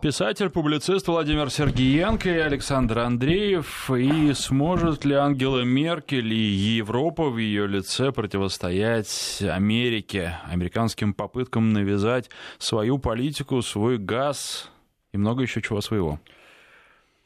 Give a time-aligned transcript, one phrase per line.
[0.00, 3.90] Писатель, публицист Владимир Сергеенко и Александр Андреев.
[3.90, 12.30] И сможет ли Ангела Меркель и Европа в ее лице противостоять Америке, американским попыткам навязать
[12.58, 14.70] свою политику, свой газ
[15.12, 16.18] и много еще чего своего?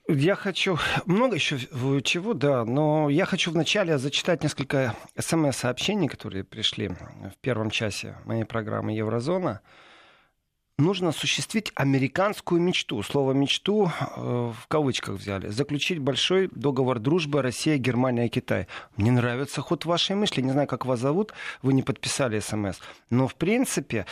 [0.08, 1.60] Я хочу много еще
[2.02, 8.44] чего, да, но я хочу вначале зачитать несколько смс-сообщений, которые пришли в первом часе моей
[8.44, 9.60] программы «Еврозона»
[10.78, 13.02] нужно осуществить американскую мечту.
[13.02, 15.48] Слово «мечту» э, в кавычках взяли.
[15.48, 18.66] Заключить большой договор дружбы Россия, Германия, Китай.
[18.96, 20.42] Мне нравится ход вашей мысли.
[20.42, 21.32] Не знаю, как вас зовут.
[21.62, 22.78] Вы не подписали смс.
[23.10, 24.06] Но, в принципе,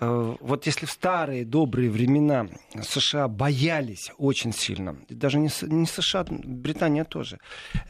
[0.00, 2.48] вот если в старые добрые времена
[2.82, 7.38] США боялись очень сильно, даже не, не США, Британия тоже,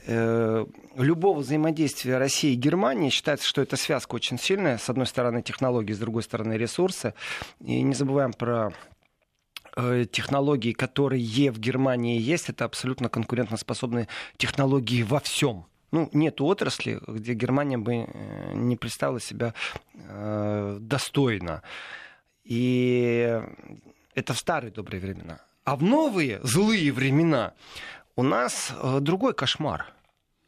[0.06, 4.78] э, любого взаимодействия России и Германии, считается, что эта связка очень сильная.
[4.78, 7.14] С одной стороны технологии, с другой стороны ресурсы.
[7.60, 8.72] И не забываем про
[9.76, 17.00] э, технологии, которые в Германии есть, это абсолютно конкурентоспособные технологии во всем ну, нет отрасли,
[17.06, 19.54] где Германия бы э, не представила себя
[19.94, 21.62] э, достойно.
[22.42, 23.40] И
[24.14, 25.38] это в старые добрые времена.
[25.64, 27.52] А в новые злые времена
[28.16, 29.86] у нас э, другой кошмар.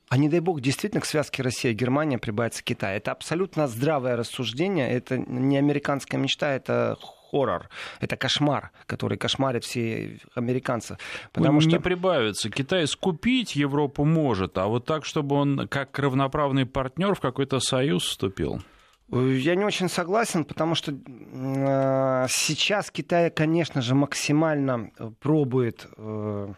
[0.08, 2.96] А не дай бог, действительно, к связке Россия-Германия прибавится Китай.
[2.96, 4.90] Это абсолютно здравое рассуждение.
[4.90, 6.98] Это не американская мечта, это
[7.36, 7.68] хоррор.
[8.00, 10.96] Это кошмар, который кошмарит все американцы.
[11.32, 11.70] Потому что...
[11.70, 12.50] Не прибавится.
[12.50, 18.04] Китай скупить Европу может, а вот так, чтобы он как равноправный партнер в какой-то союз
[18.04, 18.62] вступил.
[19.08, 26.52] Я не очень согласен, потому что э, сейчас Китай, конечно же, максимально э, пробует э,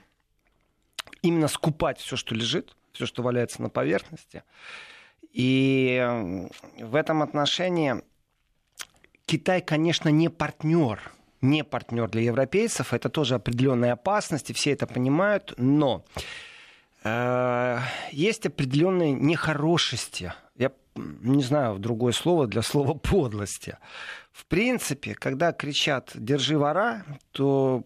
[1.20, 4.44] именно скупать все, что лежит, все, что валяется на поверхности.
[5.30, 6.48] И э,
[6.82, 8.02] в этом отношении
[9.28, 11.12] Китай, конечно, не партнер,
[11.42, 12.94] не партнер для европейцев.
[12.94, 15.52] Это тоже определенная опасность, и все это понимают.
[15.58, 16.02] Но
[17.04, 17.78] э,
[18.10, 20.32] есть определенные нехорошести.
[20.56, 23.76] Я не знаю другое слово для слова подлости.
[24.32, 27.84] В принципе, когда кричат «держи вора», то,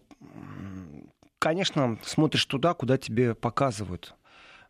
[1.39, 4.15] конечно, смотришь туда, куда тебе показывают.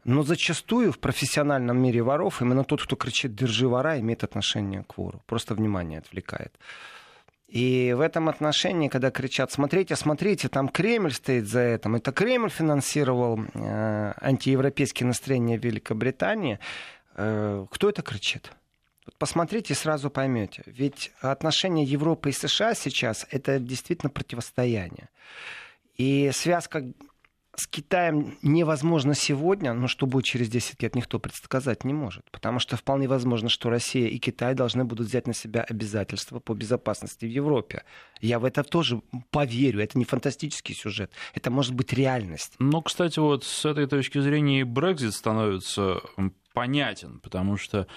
[0.05, 4.97] Но зачастую в профессиональном мире воров именно тот, кто кричит «держи вора», имеет отношение к
[4.97, 5.21] вору.
[5.25, 6.53] Просто внимание отвлекает.
[7.47, 12.49] И в этом отношении, когда кричат, смотрите, смотрите, там Кремль стоит за этим, это Кремль
[12.49, 16.57] финансировал э, антиевропейские настроения в Великобритании,
[17.15, 18.51] э, кто это кричит?
[19.19, 20.63] Посмотрите, сразу поймете.
[20.65, 25.09] Ведь отношения Европы и США сейчас это действительно противостояние.
[25.95, 26.91] И связка
[27.55, 32.29] с Китаем невозможно сегодня, но что будет через 10 лет, никто предсказать не может.
[32.31, 36.53] Потому что вполне возможно, что Россия и Китай должны будут взять на себя обязательства по
[36.53, 37.83] безопасности в Европе.
[38.21, 39.81] Я в это тоже поверю.
[39.81, 41.11] Это не фантастический сюжет.
[41.35, 42.55] Это может быть реальность.
[42.57, 46.01] Ну, кстати, вот с этой точки зрения и Брекзит становится
[46.53, 47.87] понятен, потому что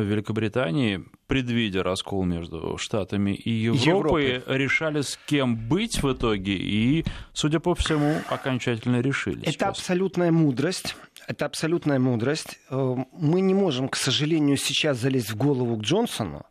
[0.00, 4.56] в Великобритании, предвидя раскол между Штатами и Европой, Европы.
[4.56, 9.46] решали, с кем быть в итоге, и, судя по всему, окончательно решили.
[9.46, 10.96] Это абсолютная мудрость.
[11.28, 12.58] Это абсолютная мудрость.
[12.70, 16.46] Э, мы не можем, к сожалению, сейчас залезть в голову к Джонсону,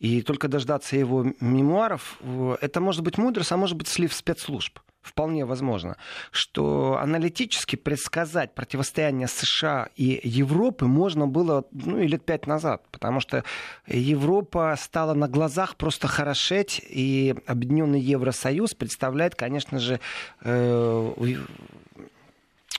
[0.00, 4.80] и только дождаться его мемуаров, э, это может быть мудрость, а может быть слив спецслужб
[5.02, 5.96] вполне возможно,
[6.30, 13.20] что аналитически предсказать противостояние США и Европы можно было ну, и лет пять назад, потому
[13.20, 13.44] что
[13.86, 20.00] Европа стала на глазах просто хорошеть, и Объединенный Евросоюз представляет, конечно же,
[20.42, 21.12] э,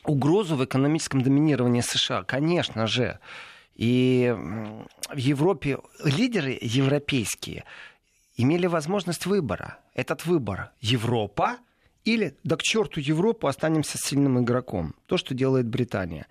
[0.03, 3.19] угрозу в экономическом доминировании США, конечно же.
[3.75, 4.35] И
[5.09, 7.63] в Европе лидеры европейские
[8.35, 9.79] имели возможность выбора.
[9.95, 11.57] Этот выбор Европа–
[12.05, 14.95] или, да к черту Европу, останемся сильным игроком.
[15.05, 16.27] То, что делает Британия.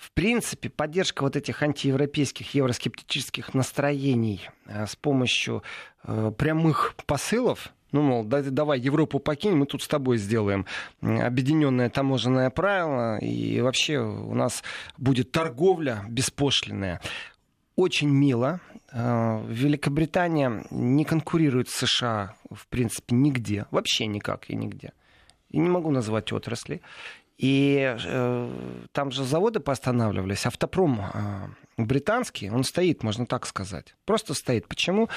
[0.00, 5.62] В принципе, поддержка вот этих антиевропейских, евроскептических настроений э, с помощью
[6.04, 10.64] э, прямых посылов, ну, мол, да, давай Европу покинем, мы тут с тобой сделаем
[11.02, 14.62] объединенное таможенное правило, и вообще у нас
[14.96, 17.02] будет торговля беспошлинная.
[17.76, 18.60] Очень мило.
[18.92, 23.66] Э, Великобритания не конкурирует с США, в принципе, нигде.
[23.70, 24.92] Вообще никак и нигде
[25.58, 26.82] не могу назвать отрасли.
[27.38, 28.50] И э,
[28.92, 30.44] там же заводы поостанавливались.
[30.44, 31.48] Автопром э,
[31.78, 33.94] британский, он стоит, можно так сказать.
[34.04, 34.68] Просто стоит.
[34.68, 35.08] Почему?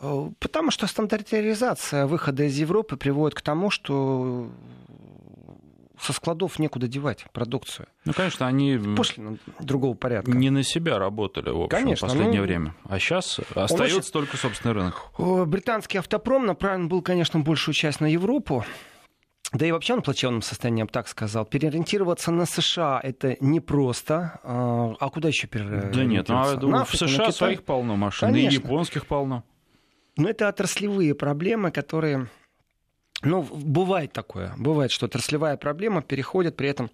[0.00, 4.50] Э, потому что стандартизация выхода из Европы приводит к тому, что
[6.00, 7.88] со складов некуда девать продукцию.
[8.06, 10.30] Ну, конечно, они Пошлина другого порядка.
[10.30, 12.74] не на себя работали, в общем, конечно, в последнее ну, время.
[12.84, 14.12] А сейчас остается очень...
[14.12, 15.12] только собственный рынок.
[15.18, 18.64] Британский автопром направлен был, конечно, большую часть на Европу.
[19.52, 21.46] Да и вообще он в плачевном состоянии, я бы так сказал.
[21.46, 24.40] Переориентироваться на США это непросто.
[24.42, 26.00] А, а куда еще переориентироваться?
[26.00, 28.50] Да нет, ну, а, думаю, в США своих полно машин, Конечно.
[28.50, 29.44] и японских полно.
[30.16, 32.28] Но это отраслевые проблемы, которые...
[33.22, 34.52] Ну, бывает такое.
[34.58, 36.90] Бывает, что отраслевая проблема переходит при этом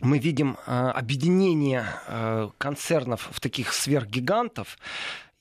[0.00, 4.78] мы видим э, объединение э, концернов в таких сверхгигантов,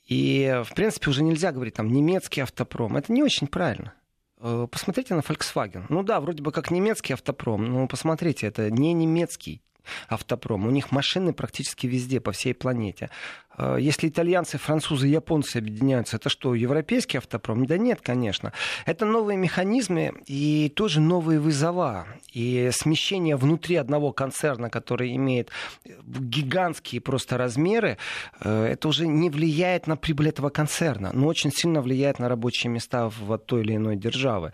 [0.08, 2.96] и, в принципе, уже нельзя говорить там немецкий автопром.
[2.96, 3.94] Это не очень правильно.
[4.40, 5.86] Э, посмотрите на Volkswagen.
[5.90, 9.62] Ну да, вроде бы как немецкий автопром, но посмотрите, это не немецкий
[10.10, 10.68] автопром.
[10.68, 13.10] У них машины практически везде, по всей планете.
[13.58, 17.66] Э, если итальянцы, французы, японцы объединяются, это что, европейский автопром?
[17.66, 18.54] Да нет, конечно.
[18.86, 22.08] Это новые механизмы и тоже новые вызова.
[22.34, 25.50] И смещение внутри одного концерна, который имеет
[25.86, 27.98] гигантские просто размеры,
[28.42, 32.72] э, это уже не влияет на прибыль этого концерна, но очень сильно влияет на рабочие
[32.72, 34.52] места в той или иной державы.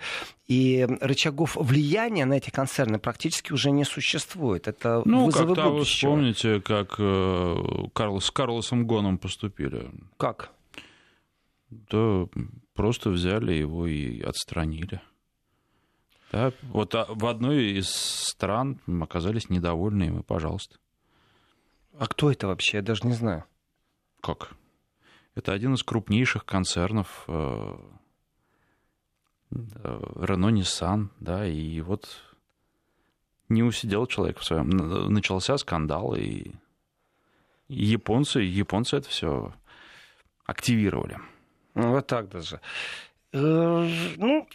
[0.51, 4.68] И рычагов влияния на эти концерны практически уже не существует.
[4.68, 7.56] Это ну, вызовы как вы вспомните, как э,
[7.94, 9.89] Карл, с Карлосом Гоном поступили.
[10.18, 10.51] Как?
[11.69, 12.25] Да
[12.74, 15.00] просто взяли его и отстранили.
[16.33, 20.75] Да, вот а, в одной из стран оказались недовольны им, и пожалуйста.
[21.98, 22.80] А кто это вообще?
[22.80, 23.45] Я даже не знаю.
[24.19, 24.51] Как?
[25.36, 27.77] Это один из крупнейших концернов э,
[29.51, 32.07] Рено, Ниссан, да, и вот
[33.50, 34.69] не усидел человек в своем.
[34.69, 36.51] Начался скандал, и
[37.68, 39.53] японцы, японцы это все
[40.45, 41.18] активировали.
[41.75, 42.59] Ну, вот так даже.
[43.33, 44.48] Э, ну,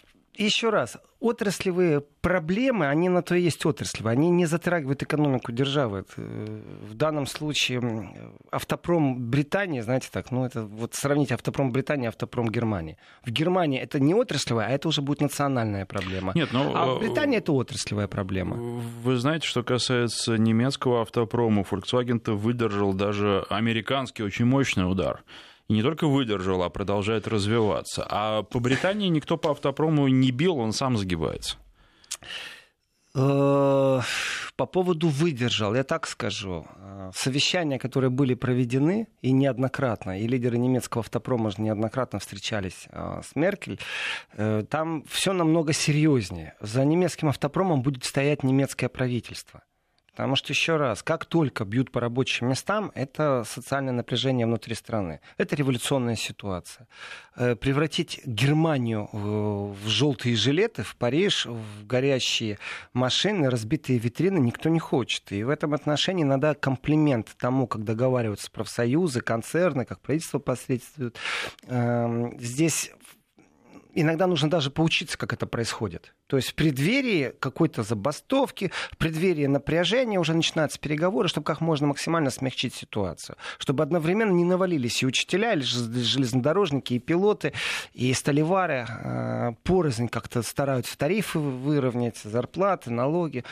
[0.45, 6.05] еще раз, отраслевые проблемы, они на то и есть отраслевые, они не затрагивают экономику державы.
[6.17, 6.61] Э,
[6.91, 8.11] в данном случае
[8.51, 12.97] автопром Британии, знаете так, ну это вот сравнить автопром Британии и автопром Германии.
[13.25, 16.33] В Германии это не отраслевая, а это уже будет национальная проблема.
[16.35, 16.73] Нет, но...
[16.75, 18.57] А в э, Британии это отраслевая проблема.
[18.57, 25.23] Вы знаете, что касается немецкого автопрома, Volkswagen-то выдержал даже американский очень мощный удар
[25.69, 28.07] и не только выдержал, а продолжает развиваться.
[28.09, 31.57] А по Британии никто по автопрому не бил, он сам загибается.
[33.17, 34.01] Э,
[34.57, 36.67] по поводу выдержал, я так скажу.
[36.77, 43.23] Э, совещания, которые были проведены, и неоднократно, и лидеры немецкого автопрома же неоднократно встречались э,
[43.25, 43.81] с Меркель,
[44.69, 46.55] там все намного серьезнее.
[46.61, 49.63] За немецким автопромом будет стоять немецкое правительство.
[50.17, 55.21] Потому что, еще раз, как только бьют по рабочим местам, это социальное напряжение внутри страны.
[55.37, 56.89] Это революционная ситуация.
[57.37, 62.59] Э, превратить Германию в желтые жилеты, в Париж, в горящие
[62.95, 65.33] машины, разбитые витрины никто не хочет.
[65.33, 71.19] И в этом отношении надо комплимент тому, как договариваются профсоюзы, концерны, как правительство посредствует.
[71.67, 72.91] Эм, здесь
[73.97, 76.15] иногда нужно даже поучиться, как это происходит.
[76.27, 81.89] То есть в преддверии какой-то забастовки, в преддверии напряжения уже начинаются переговоры, чтобы как можно
[81.89, 83.37] максимально смягчить ситуацию.
[83.59, 87.53] Чтобы одновременно не навалились и учителя, и железнодорожники, и пилоты,
[87.95, 93.45] и столевары э, порознь как-то стараются тарифы выровнять, зарплаты, налоги.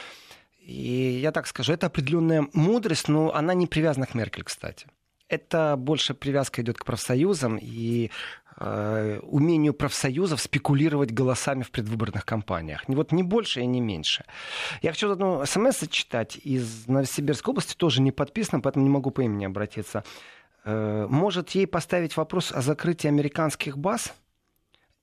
[0.61, 4.87] И я так скажу, это определенная мудрость, но она не привязана к Меркель, кстати
[5.29, 8.11] это больше привязка идет к профсоюзам и
[8.57, 12.85] умению профсоюзов спекулировать голосами в предвыборных кампаниях.
[12.87, 14.25] Вот не больше и не меньше.
[14.83, 19.23] Я хочу одну смс зачитать из Новосибирской области, тоже не подписано, поэтому не могу по
[19.23, 20.05] имени обратиться.
[20.65, 24.15] Э, может ей поставить вопрос о закрытии американских баз?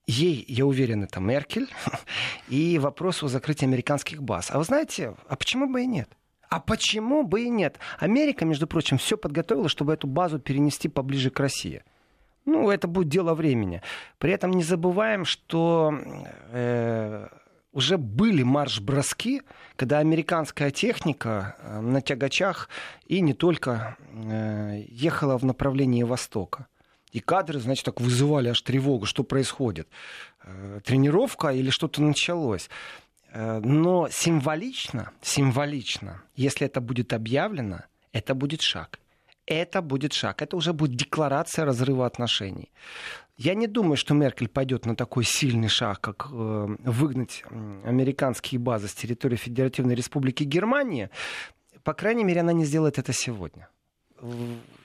[0.07, 1.69] Ей, я уверен, это Меркель.
[2.49, 4.49] И вопрос о закрытии американских баз.
[4.51, 6.09] А вы знаете, а почему бы и нет?
[6.49, 7.79] А почему бы и нет?
[7.99, 11.83] Америка, между прочим, все подготовила, чтобы эту базу перенести поближе к России.
[12.45, 13.81] Ну, это будет дело времени.
[14.17, 15.93] При этом не забываем, что
[16.51, 17.27] э,
[17.71, 19.41] уже были марш-броски,
[19.75, 22.69] когда американская техника э, на тягачах
[23.05, 26.67] и не только э, ехала в направлении Востока.
[27.11, 29.87] И кадры, значит, так вызывали аж тревогу, что происходит.
[30.43, 32.69] Э, тренировка или что-то началось.
[33.31, 37.81] Э, но символично, символично, если это будет объявлено,
[38.13, 38.99] это будет шаг.
[39.51, 40.41] Это будет шаг.
[40.41, 42.71] Это уже будет декларация разрыва отношений.
[43.35, 47.43] Я не думаю, что Меркель пойдет на такой сильный шаг, как э, выгнать
[47.83, 51.09] американские базы с территории Федеративной Республики Германия.
[51.83, 53.67] По крайней мере, она не сделает это сегодня.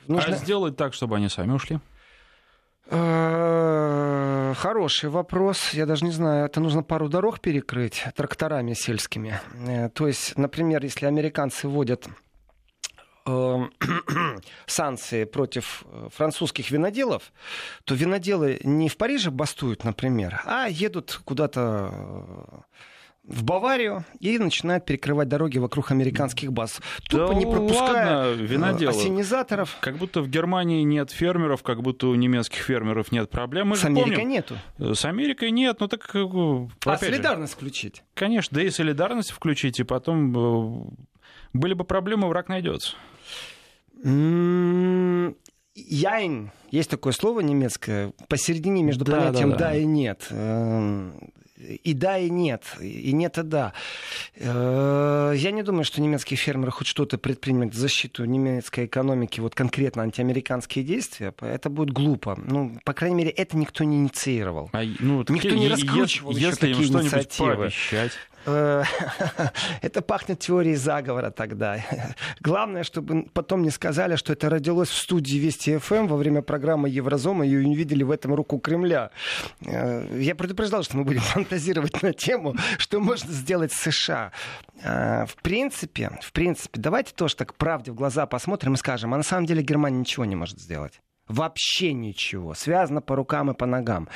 [0.09, 0.35] Нужно...
[0.35, 1.79] А сделать так, чтобы они сами ушли?
[2.89, 5.75] Э, хороший вопрос.
[5.75, 9.39] Я даже не знаю, это нужно пару дорог перекрыть тракторами сельскими.
[9.69, 12.09] Э, то есть, например, если американцы вводят
[14.67, 17.33] санкции против французских виноделов,
[17.85, 22.65] то виноделы не в Париже бастуют, например, а едут куда-то
[23.25, 26.81] в Баварию и начинают перекрывать дороги вокруг американских баз.
[27.09, 28.91] Тупо да не пропуская ладно, виноделы.
[28.93, 29.77] осенизаторов.
[29.81, 33.69] Как будто в Германии нет фермеров, как будто у немецких фермеров нет проблем.
[33.69, 34.57] Мы С Америкой помним, нету.
[34.79, 36.09] С Америкой нет, ну так...
[36.15, 38.05] э, А опять же, солидарность включить?
[38.15, 40.91] Конечно, да и солидарность включить, и потом э,
[41.53, 42.95] были бы проблемы, враг найдется.
[45.75, 49.77] Яйн, есть такое слово немецкое, посередине между Да, понятием да, да, да.
[49.77, 50.27] и нет.
[50.31, 51.13] Эм,
[51.85, 53.73] И да, и нет, и нет, и да.
[54.37, 59.55] Э, Я не думаю, что немецкие фермеры хоть что-то предпримут в защиту немецкой экономики, вот
[59.55, 61.35] конкретно антиамериканские действия.
[61.41, 62.39] Это будет глупо.
[62.43, 64.71] Ну, по крайней мере, это никто не инициировал.
[64.73, 67.57] А, ну, Никто не раскручивал еще Если им такие что-нибудь инициативы.
[67.57, 68.13] пообещать.
[68.47, 68.83] Э,
[69.83, 71.79] Это пахнет теорией заговора тогда.
[72.41, 76.89] Главное, чтобы потом не сказали, что это родилось в студии Вести ФМ во время программы
[76.89, 79.11] Еврозома и увидели в этом руку Кремля.
[79.65, 84.33] Э, Я предупреждал, что мы будем фантазировать на тему, что можно сделать США.
[84.83, 89.17] Э, В принципе, в принципе, давайте тоже так правде в глаза посмотрим и скажем, а
[89.17, 91.01] на самом деле Германия ничего не может сделать.
[91.29, 92.55] Вообще ничего.
[92.55, 94.09] Связано по рукам и по ногам.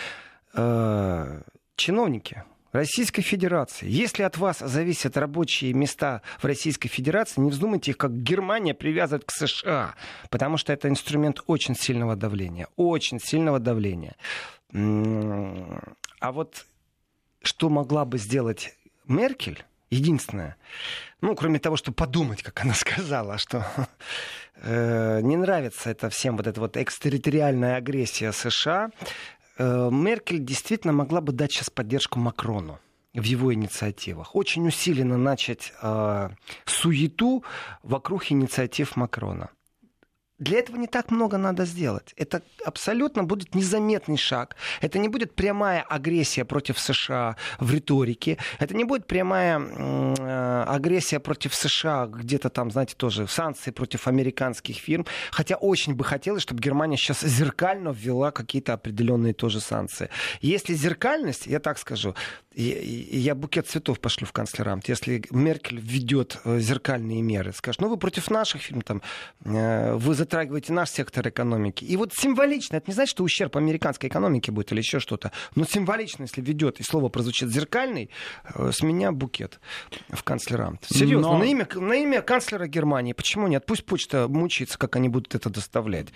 [1.77, 3.89] Чиновники, Российской Федерации.
[3.89, 9.25] Если от вас зависят рабочие места в Российской Федерации, не вздумайте их, как Германия, привязывать
[9.25, 9.95] к США,
[10.31, 12.69] потому что это инструмент очень сильного давления.
[12.77, 14.17] Очень сильного давления.
[14.73, 16.67] А вот
[17.43, 20.57] что могла бы сделать Меркель, единственное,
[21.21, 23.67] ну, кроме того, что подумать, как она сказала, что
[24.57, 28.91] э, не нравится это всем, вот эта вот экстерриториальная агрессия США,
[29.63, 32.79] Меркель действительно могла бы дать сейчас поддержку Макрону
[33.13, 34.35] в его инициативах.
[34.35, 36.31] Очень усиленно начать э,
[36.65, 37.45] суету
[37.83, 39.51] вокруг инициатив Макрона.
[40.41, 42.15] Для этого не так много надо сделать.
[42.17, 44.57] Это абсолютно будет незаметный шаг.
[44.81, 48.39] Это не будет прямая агрессия против США в риторике.
[48.59, 54.77] Это не будет прямая э, агрессия против США где-то там, знаете, тоже санкции против американских
[54.77, 55.05] фирм.
[55.31, 60.09] Хотя очень бы хотелось, чтобы Германия сейчас зеркально ввела какие-то определенные тоже санкции.
[60.41, 62.15] Если зеркальность, я так скажу,
[62.55, 64.89] я, я букет цветов пошлю в канцлерамт.
[64.89, 69.03] Если Меркель введет э, зеркальные меры, скажет, ну вы против наших фирм, там,
[69.45, 71.85] э, вы затрагиваете наш сектор экономики.
[71.85, 75.65] И вот символично, это не значит, что ущерб американской экономике будет или еще что-то, но
[75.65, 78.11] символично, если ведет, и слово прозвучит зеркальный,
[78.55, 79.61] э, с меня букет
[80.11, 80.85] в канцлерамт.
[80.85, 83.13] Серьезно, Но- на, имя, на имя канцлера Германии.
[83.13, 83.65] Почему нет?
[83.65, 86.09] Пусть почта мучается, как они будут это доставлять.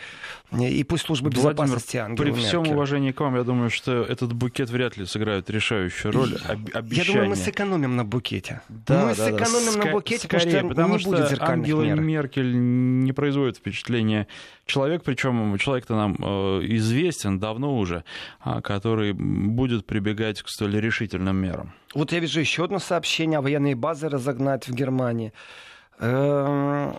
[0.53, 2.75] И пусть служба Владимир, безопасности Ангелы при всем Меркель.
[2.75, 6.34] уважении к вам, я думаю, что этот букет вряд ли сыграет решающую роль.
[6.49, 8.61] Об- Я думаю, мы сэкономим на букете.
[8.69, 9.39] Да, мы да, да.
[9.39, 12.01] сэкономим на Ска- букете, скорее, потому что потому не что будет зеркальных Ангела мер.
[12.01, 12.53] Меркель
[13.05, 14.27] не производит впечатления
[14.67, 18.05] человек, причем человек-то нам э, известен давно уже,
[18.41, 21.73] а, который будет прибегать к столь решительным мерам.
[21.95, 25.33] Вот я вижу еще одно сообщение, военные базы разогнать в Германии.
[26.01, 26.95] Эм,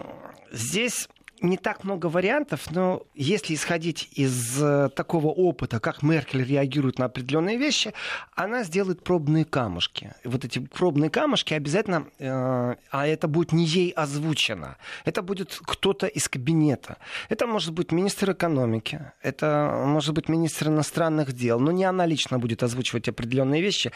[0.51, 1.09] Здесь
[1.41, 7.05] не так много вариантов, но если исходить из э, такого опыта, как Меркель реагирует на
[7.05, 7.93] определенные вещи,
[8.35, 10.13] она сделает пробные камушки.
[10.23, 15.59] И вот эти пробные камушки обязательно, э, а это будет не ей озвучено, это будет
[15.61, 16.97] кто-то из кабинета.
[17.29, 22.39] Это может быть министр экономики, это может быть министр иностранных дел, но не она лично
[22.39, 23.91] будет озвучивать определенные вещи.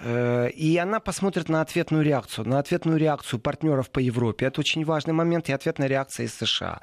[0.00, 4.46] Э, И она посмотрит на ответную реакцию, на ответную реакцию партнеров по Европе.
[4.46, 6.80] Это очень важный момент, и ответная реакция из США.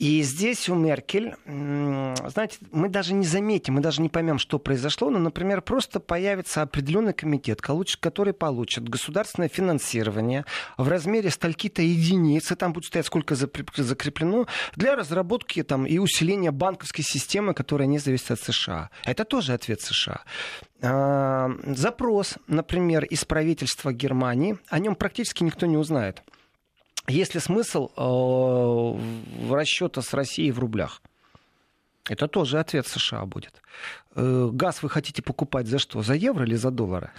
[0.00, 5.10] И здесь у Меркель, знаете, мы даже не заметим, мы даже не поймем, что произошло,
[5.10, 10.46] но, например, просто появится определенный комитет, который получит государственное финансирование
[10.78, 16.50] в размере стольки-то единиц, и там будет стоять, сколько закреплено, для разработки там, и усиления
[16.50, 18.88] банковской системы, которая не зависит от США.
[19.04, 20.22] Это тоже ответ США.
[20.80, 26.22] А, Запрос, например, из правительства Германии, о нем практически никто не узнает.
[27.10, 31.02] Есть ли смысл э, в расчета с Россией в рублях?
[32.08, 33.62] Это тоже ответ США будет.
[34.14, 36.02] Э, Газ вы хотите покупать за что?
[36.02, 37.10] За евро или за доллары?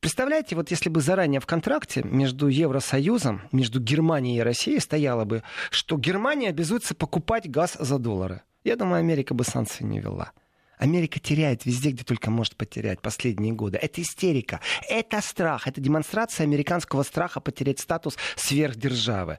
[0.00, 5.42] Представляете, вот если бы заранее в контракте между Евросоюзом, между Германией и Россией стояло бы,
[5.70, 8.42] что Германия обязуется покупать газ за доллары.
[8.62, 10.30] Я думаю, Америка бы санкции не вела.
[10.78, 13.78] Америка теряет везде, где только может потерять последние годы.
[13.78, 19.38] Это истерика, это страх, это демонстрация американского страха потерять статус сверхдержавы.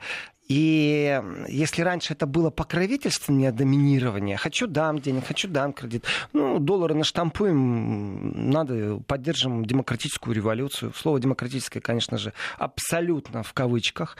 [0.50, 6.96] И если раньше это было покровительственное доминирование, хочу дам денег, хочу дам кредит, ну, доллары
[6.96, 10.91] наштампуем, надо, поддержим демократическую революцию.
[10.96, 14.17] Слово демократическое, конечно же, абсолютно в кавычках.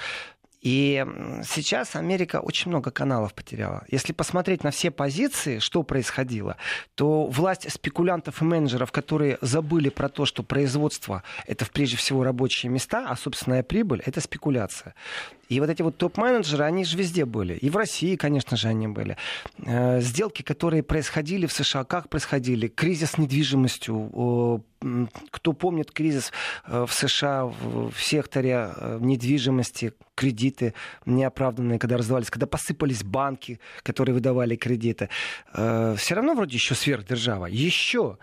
[0.62, 1.06] И
[1.46, 3.86] сейчас Америка очень много каналов потеряла.
[3.90, 6.58] Если посмотреть на все позиции, что происходило,
[6.96, 12.70] то власть спекулянтов и менеджеров, которые забыли про то, что производство— это прежде всего рабочие
[12.72, 14.96] места, а собственная прибыль— это спекуляция.
[15.50, 17.56] И вот эти вот топ-менеджеры, они же везде были.
[17.56, 19.18] И в России, конечно же, они были.
[19.66, 22.68] Э, сделки, которые происходили в США, как происходили?
[22.68, 24.64] Кризис с недвижимостью.
[25.32, 26.32] Кто помнит кризис
[26.66, 30.74] э, в США в секторе э, недвижимости, кредиты
[31.06, 35.10] неоправданные, когда раздавались, когда посыпались банки, которые выдавали кредиты.
[35.54, 37.46] Все равно вроде еще сверхдержава.
[37.46, 38.18] Еще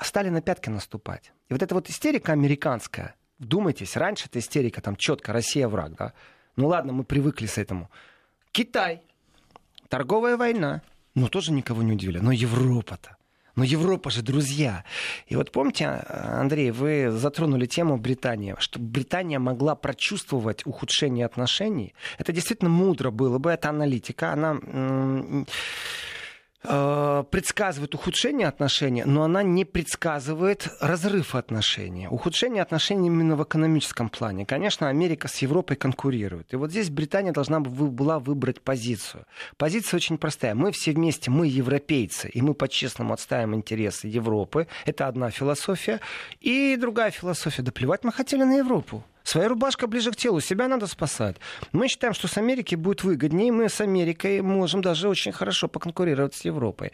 [0.00, 1.32] стали на пятки наступать.
[1.48, 6.14] И вот эта вот истерика американская, вдумайтесь, раньше эта истерика там четко Россия враг, да,
[6.56, 7.90] ну ладно, мы привыкли с этому.
[8.50, 9.02] Китай.
[9.88, 10.82] Торговая война.
[11.14, 12.18] Ну, тоже никого не удивили.
[12.18, 13.16] Но Европа-то.
[13.54, 14.84] Но Европа же друзья.
[15.26, 21.94] И вот помните, Андрей, вы затронули тему Британии, что Британия могла прочувствовать ухудшение отношений.
[22.18, 24.32] Это действительно мудро было бы, это аналитика.
[24.32, 24.58] Она
[26.62, 32.06] предсказывает ухудшение отношений, но она не предсказывает разрыв отношений.
[32.08, 34.46] Ухудшение отношений именно в экономическом плане.
[34.46, 36.52] Конечно, Америка с Европой конкурирует.
[36.52, 39.26] И вот здесь Британия должна была выбрать позицию.
[39.56, 40.54] Позиция очень простая.
[40.54, 44.68] Мы все вместе, мы европейцы, и мы по-честному отстаиваем интересы Европы.
[44.84, 46.00] Это одна философия.
[46.40, 47.62] И другая философия.
[47.62, 49.04] Да плевать мы хотели на Европу.
[49.24, 51.36] Своя рубашка ближе к телу, себя надо спасать.
[51.72, 56.34] Мы считаем, что с Америки будет выгоднее, мы с Америкой можем даже очень хорошо поконкурировать
[56.34, 56.92] с Европой.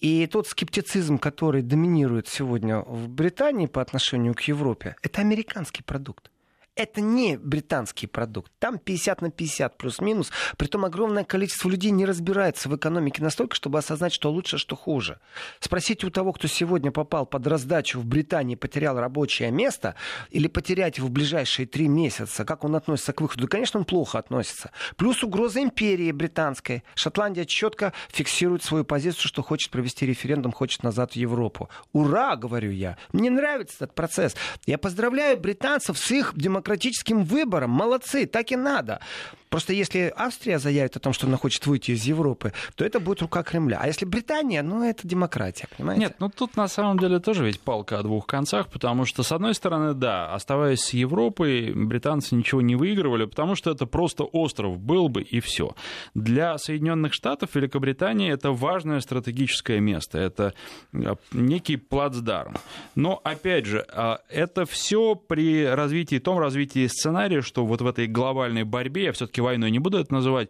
[0.00, 6.30] И тот скептицизм, который доминирует сегодня в Британии по отношению к Европе, это американский продукт
[6.76, 8.52] это не британский продукт.
[8.58, 10.30] Там 50 на 50 плюс-минус.
[10.58, 15.18] Притом огромное количество людей не разбирается в экономике настолько, чтобы осознать, что лучше, что хуже.
[15.58, 19.94] Спросите у того, кто сегодня попал под раздачу в Британии, потерял рабочее место,
[20.30, 23.48] или потерять его в ближайшие три месяца, как он относится к выходу.
[23.48, 24.70] конечно, он плохо относится.
[24.96, 26.84] Плюс угроза империи британской.
[26.94, 31.70] Шотландия четко фиксирует свою позицию, что хочет провести референдум, хочет назад в Европу.
[31.92, 32.98] Ура, говорю я.
[33.14, 34.36] Мне нравится этот процесс.
[34.66, 37.70] Я поздравляю британцев с их демократией демократическим выбором.
[37.70, 39.00] Молодцы, так и надо.
[39.48, 43.22] Просто если Австрия заявит о том, что она хочет выйти из Европы, то это будет
[43.22, 43.78] рука Кремля.
[43.80, 46.00] А если Британия, ну это демократия, понимаете?
[46.00, 49.32] Нет, ну тут на самом деле тоже ведь палка о двух концах, потому что, с
[49.32, 54.78] одной стороны, да, оставаясь с Европой, британцы ничего не выигрывали, потому что это просто остров
[54.78, 55.74] был бы и все.
[56.14, 60.54] Для Соединенных Штатов Великобритания это важное стратегическое место, это
[60.92, 62.56] а, некий плацдарм.
[62.94, 68.06] Но, опять же, а, это все при развитии, том развитии сценария, что вот в этой
[68.06, 70.48] глобальной борьбе, я все-таки все-таки войной, не буду это называть,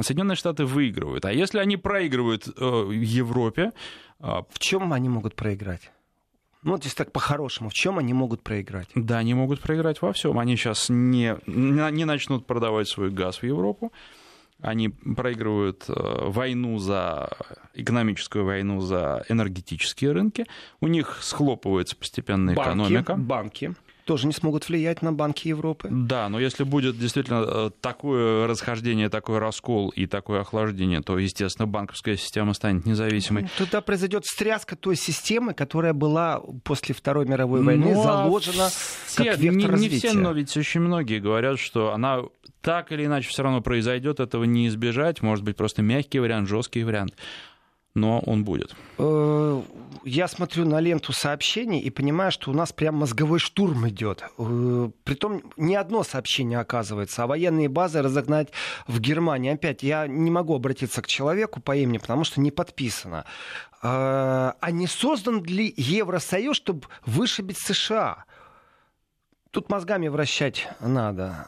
[0.00, 1.24] Соединенные Штаты выигрывают.
[1.24, 3.72] А если они проигрывают э, Европе...
[4.20, 5.90] А, в чем они могут проиграть?
[6.62, 8.88] Ну, вот если так по-хорошему, в чем они могут проиграть?
[8.94, 10.38] Да, они могут проиграть во всем.
[10.38, 13.92] Они сейчас не, не начнут продавать свой газ в Европу.
[14.62, 15.92] Они проигрывают э,
[16.30, 17.28] войну за
[17.74, 20.46] экономическую войну за энергетические рынки.
[20.80, 23.14] У них схлопывается постепенно экономика.
[23.16, 23.74] Банки
[24.06, 25.88] тоже не смогут влиять на банки Европы.
[25.90, 31.66] Да, но если будет действительно э, такое расхождение, такой раскол и такое охлаждение, то, естественно,
[31.66, 33.48] банковская система станет независимой.
[33.58, 38.68] Тогда произойдет встряска той системы, которая была после Второй мировой войны ну, заложена
[39.06, 39.94] все, как вектор не, развития.
[39.94, 42.20] Не все, но ведь очень многие говорят, что она
[42.62, 45.20] так или иначе все равно произойдет, этого не избежать.
[45.20, 47.14] Может быть, просто мягкий вариант, жесткий вариант
[47.96, 48.76] но он будет.
[48.98, 49.62] Э,
[50.04, 54.22] я смотрю на ленту сообщений и понимаю, что у нас прям мозговой штурм идет.
[54.38, 58.50] Э, притом не одно сообщение оказывается, а военные базы разогнать
[58.86, 59.54] в Германии.
[59.54, 63.24] Опять, я не могу обратиться к человеку по имени, потому что не подписано.
[63.82, 68.26] Э, а не создан ли Евросоюз, чтобы вышибить США?
[69.56, 71.46] Тут мозгами вращать надо.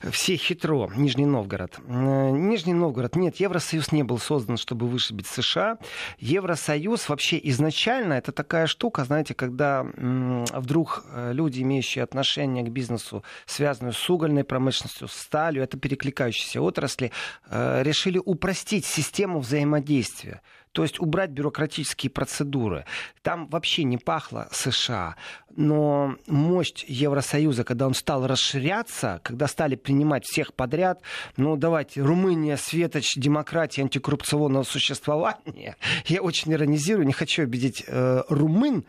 [0.10, 0.90] Все хитро.
[0.96, 1.78] Нижний Новгород.
[1.86, 3.16] Э, Нижний Новгород.
[3.16, 5.76] Нет, Евросоюз не был создан, чтобы вышибить США.
[6.20, 13.22] Евросоюз вообще изначально это такая штука, знаете, когда вдруг э, люди, имеющие отношение к бизнесу,
[13.44, 17.12] связанную с угольной промышленностью, с сталью, это перекликающиеся отрасли,
[17.50, 20.40] э, решили упростить систему взаимодействия.
[20.76, 22.84] То есть убрать бюрократические процедуры.
[23.22, 25.16] Там вообще не пахло США.
[25.56, 31.00] Но мощь Евросоюза, когда он стал расширяться, когда стали принимать всех подряд,
[31.38, 35.76] ну давайте, Румыния, светоч демократии, антикоррупционного существования.
[36.04, 38.84] Я очень иронизирую, не хочу обидеть э, румын,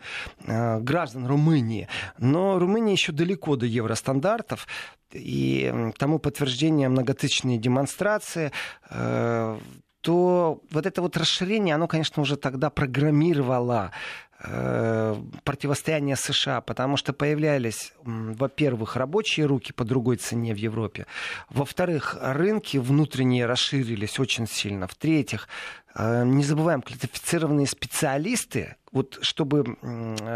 [0.46, 4.68] э, граждан Румынии, но Румыния еще далеко до евростандартов.
[5.12, 8.52] И тому подтверждение многотысячные демонстрации,
[8.90, 9.58] э,
[10.00, 13.92] то вот это вот расширение, оно, конечно, уже тогда программировало
[14.38, 21.06] противостояние США, потому что появлялись, во-первых, рабочие руки по другой цене в Европе,
[21.50, 25.48] во-вторых, рынки внутренние расширились очень сильно, в-третьих,
[25.96, 29.76] э, не забываем, квалифицированные специалисты, вот чтобы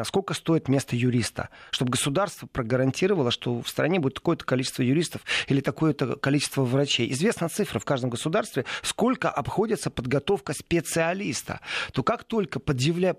[0.04, 5.60] сколько стоит место юриста, чтобы государство прогарантировало, что в стране будет такое-то количество юристов или
[5.60, 7.10] такое-то количество врачей.
[7.12, 11.60] Известна цифра в каждом государстве, сколько обходится подготовка специалиста.
[11.92, 13.14] То как только подъявля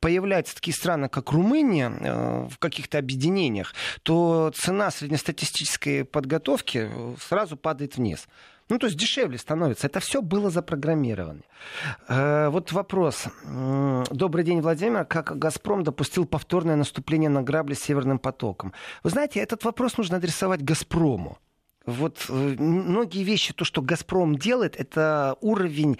[0.00, 7.56] появляются такие страны, как Румыния, э, в каких-то объединениях, то цена среднестатистической подготовки э, сразу
[7.56, 8.28] падает вниз.
[8.68, 9.88] Ну, то есть дешевле становится.
[9.88, 11.40] Это все было запрограммировано.
[12.08, 13.24] Э, вот вопрос.
[14.10, 15.04] Добрый день, Владимир.
[15.04, 18.72] Как «Газпром» допустил повторное наступление на грабли с «Северным потоком»?
[19.02, 21.38] Вы знаете, этот вопрос нужно адресовать «Газпрому».
[21.86, 25.98] Вот многие вещи, то, что «Газпром» делает, это уровень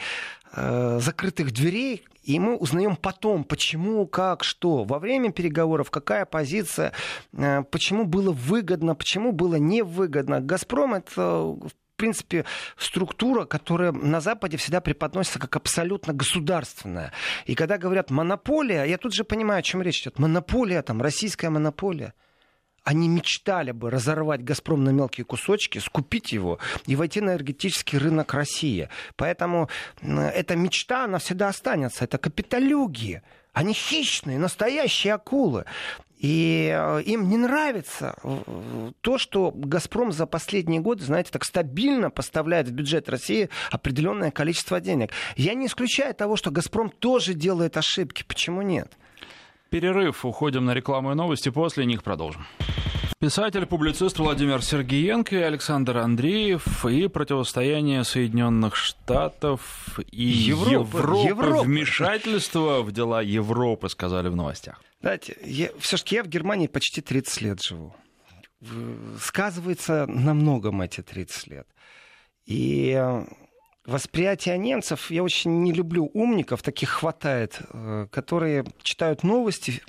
[0.53, 4.85] э, закрытых дверей, и мы узнаем потом, почему, как, что.
[4.85, 6.93] Во время переговоров какая позиция,
[7.33, 10.41] э, почему было выгодно, почему было невыгодно.
[10.41, 12.47] «Газпром»— это в принципе,
[12.79, 17.13] структура, которая на Западе всегда преподносится как абсолютно государственная.
[17.45, 20.19] И когда говорят монополия, я тут же понимаю, о чем речь идет.
[20.19, 22.15] Монополия, там, российская монополия–
[22.85, 28.35] они мечтали бы разорвать «Газпром» на мелкие кусочки, скупить его и войти на энергетический рынок
[28.35, 28.89] России.
[29.17, 29.69] Поэтому
[30.03, 32.05] эта мечта, она всегда останется.
[32.05, 33.23] Это капиталюги.
[33.53, 35.65] Они хищные, настоящие акулы.
[36.19, 38.15] И э, им не нравится
[39.01, 44.81] то, что «Газпром» за последние годы, знаете, так стабильно поставляет в бюджет России определенное количество
[44.81, 45.13] денег.
[45.37, 48.23] Я не исключаю того, что «Газпром» тоже делает ошибки.
[48.23, 48.93] Почему нет?
[49.71, 50.25] Перерыв.
[50.25, 51.49] Уходим на рекламу и новости.
[51.49, 52.45] После них продолжим.
[53.21, 61.67] Писатель, публицист Владимир Сергеенко и Александр Андреев и противостояние Соединенных Штатов и Европы, Европы, Европы.
[61.67, 64.83] вмешательство в дела Европы, сказали в новостях.
[65.03, 65.37] Знаете,
[65.81, 67.95] все-таки я в Германии почти 30 лет живу.
[69.21, 71.67] Сказывается на многом эти 30 лет.
[72.47, 72.99] И
[73.87, 79.83] восприятие немцев, я очень не люблю умников, таких хватает, э, которые читают новости,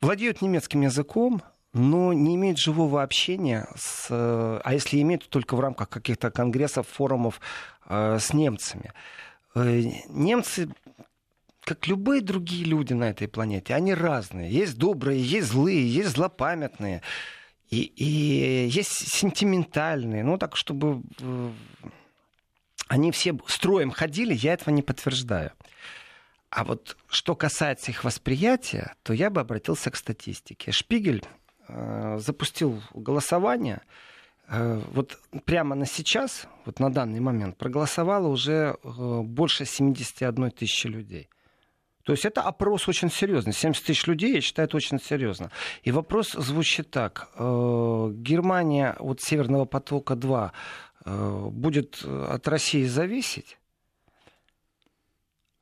[0.00, 5.54] владеют немецким языком, но не имеют живого общения, с, э, а если имеют, то только
[5.54, 7.40] в рамках каких-то конгрессов, форумов
[7.86, 8.92] э, с немцами.
[9.54, 10.68] Немцы
[11.64, 14.50] как любые другие люди на этой планете, они разные.
[14.50, 17.02] Есть добрые, есть злые, есть злопамятные.
[17.68, 20.24] И, и есть сентиментальные.
[20.24, 21.02] Ну, так, чтобы
[22.90, 25.52] они все строем ходили, я этого не подтверждаю.
[26.50, 30.72] А вот что касается их восприятия, то я бы обратился к статистике.
[30.72, 31.22] Шпигель
[31.68, 33.82] э, запустил голосование.
[34.48, 40.88] Э, вот прямо на сейчас, вот на данный момент, проголосовало уже э, больше 71 тысячи
[40.88, 41.28] людей.
[42.10, 43.52] То есть это опрос очень серьезный.
[43.52, 45.50] 70 тысяч людей, я считаю, это очень серьезно.
[45.84, 47.30] И вопрос звучит так.
[47.36, 50.50] Э, Германия от Северного потока-2
[51.04, 53.58] Э, будет от России зависеть,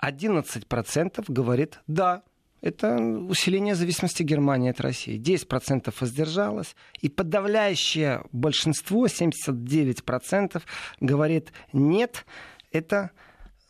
[0.03, 2.23] 11% говорит «да».
[2.61, 5.17] Это усиление зависимости Германии от России.
[5.17, 6.75] 10% воздержалось.
[7.01, 10.63] И подавляющее большинство, 79%,
[10.99, 12.27] говорит «нет».
[12.73, 13.13] Это,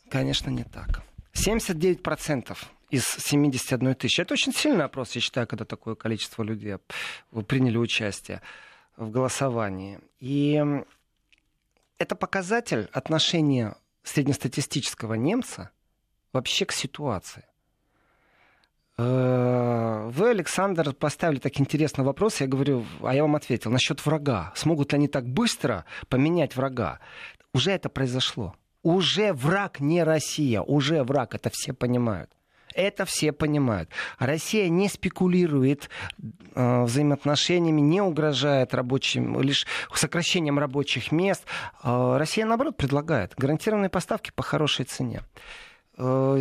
[0.09, 1.03] конечно, не так.
[1.39, 2.57] 79%
[2.91, 4.21] из 71 тысячи.
[4.21, 6.77] Это очень сильный опрос, я считаю, когда такое количество людей
[7.47, 8.43] приняли участие
[8.97, 10.01] в голосовании.
[10.21, 10.63] И
[11.99, 15.71] это показатель отношения среднестатистического немца
[16.33, 17.45] вообще к ситуации.
[18.97, 22.41] Э, вы, Александр, поставили так интересный вопрос.
[22.41, 23.71] Я говорю, а я вам ответил.
[23.71, 24.53] Насчет врага.
[24.57, 26.99] Смогут ли они так быстро поменять врага?
[27.53, 28.57] Уже это произошло.
[28.83, 30.61] Уже враг не Россия.
[30.63, 31.35] Уже враг.
[31.35, 32.31] Это все понимают.
[32.75, 33.91] Это все понимают.
[34.19, 35.91] Россия не спекулирует
[36.55, 41.45] э, взаимоотношениями, не угрожает рабочим, лишь сокращением рабочих мест.
[41.83, 45.23] Э, Россия, наоборот, предлагает гарантированные поставки по хорошей цене.
[45.97, 46.37] Э,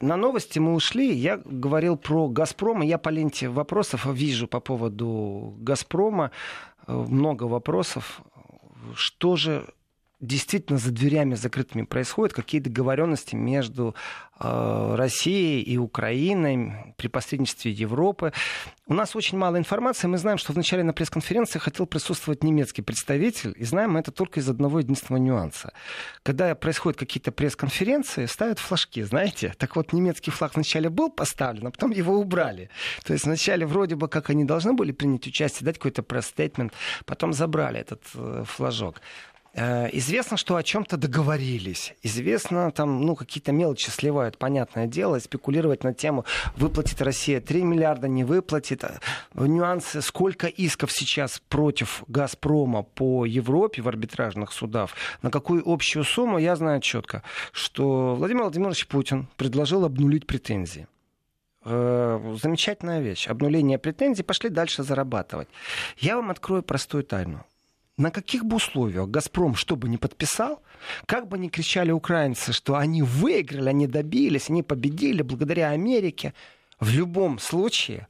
[0.00, 1.12] на новости мы ушли.
[1.12, 2.80] Я говорил про «Газпром».
[2.80, 6.30] Я по ленте вопросов вижу по поводу «Газпрома».
[6.86, 8.22] Э, много вопросов.
[8.94, 9.66] Что же
[10.20, 13.94] действительно за дверями закрытыми происходит, какие договоренности между
[14.40, 18.32] э, Россией и Украиной при посредничестве Европы.
[18.86, 20.08] У нас очень мало информации.
[20.08, 24.48] Мы знаем, что вначале на пресс-конференции хотел присутствовать немецкий представитель, и знаем это только из
[24.48, 25.72] одного единственного нюанса.
[26.24, 29.54] Когда происходят какие-то пресс-конференции, ставят флажки, знаете?
[29.56, 32.70] Так вот, немецкий флаг вначале был поставлен, а потом его убрали.
[33.04, 36.72] То есть вначале вроде бы как они должны были принять участие, дать какой-то пресс-стейтмент,
[37.04, 39.00] потом забрали этот э, флажок.
[39.58, 41.94] Э, известно, что о чем-то договорились.
[42.04, 45.18] Известно, там, ну, какие-то мелочи сливают, понятное дело.
[45.18, 46.24] Спекулировать на тему,
[46.56, 48.84] выплатит Россия 3 миллиарда, не выплатит.
[48.84, 48.98] Э,
[49.34, 54.90] нюансы, сколько исков сейчас против «Газпрома» по Европе в арбитражных судах,
[55.22, 60.86] на какую общую сумму, я знаю четко, что Владимир Владимирович Путин предложил обнулить претензии.
[61.64, 63.26] Э, замечательная вещь.
[63.26, 65.48] Обнуление претензий, пошли дальше зарабатывать.
[65.96, 67.44] Я вам открою простую тайну.
[67.98, 70.62] На каких бы условиях «Газпром» что бы не подписал,
[71.04, 76.32] как бы ни кричали украинцы, что они выиграли, они добились, они победили благодаря Америке,
[76.78, 78.06] в любом случае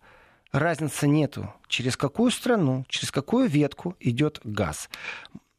[0.52, 4.90] разницы нету, через какую страну, через какую ветку идет газ.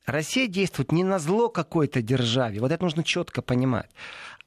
[0.06, 3.90] Россия действует не на зло какой-то державе, вот это нужно четко понимать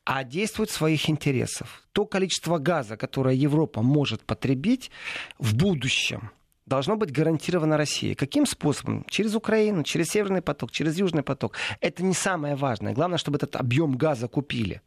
[0.04, 1.84] а действует своих интересах.
[1.92, 4.90] То количество газа, которое Европа может потребить
[5.38, 6.32] в будущем,
[6.72, 8.14] должно быть гарантировано России.
[8.14, 9.04] Каким способом?
[9.06, 11.52] Через Украину, через Северный поток, через Южный поток.
[11.80, 12.94] Это не самое важное.
[12.94, 14.80] Главное, чтобы этот объем газа купили.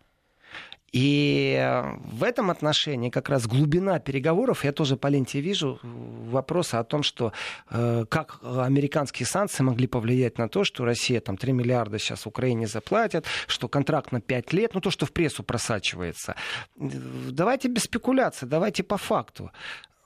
[0.95, 1.83] И
[2.17, 7.03] в этом отношении как раз глубина переговоров, я тоже по ленте вижу вопросы о том,
[7.03, 7.33] что
[7.69, 12.65] э, как американские санкции могли повлиять на то, что Россия там 3 миллиарда сейчас Украине
[12.65, 16.35] заплатит, что контракт на 5 лет, ну то, что в прессу просачивается.
[16.75, 19.51] Давайте без спекуляций, давайте по факту